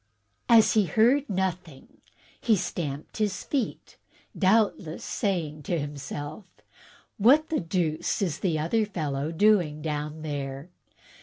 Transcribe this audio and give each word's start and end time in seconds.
As 0.49 0.73
he 0.73 0.85
heard 0.85 1.29
nothing 1.29 2.01
he 2.39 2.55
stamped 2.55 3.17
his 3.17 3.43
feet, 3.43 3.97
doubtless 4.35 5.03
saying 5.03 5.61
to 5.69 5.77
himself, 5.77 6.45
* 6.83 7.17
What 7.19 7.49
the 7.49 7.59
deuce 7.59 8.19
is 8.19 8.39
the 8.39 8.57
other 8.57 8.83
fellow 8.83 9.31
doing 9.31 9.83
down 9.83 10.23
there?' 10.23 10.69